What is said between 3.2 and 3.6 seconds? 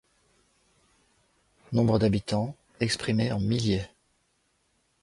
en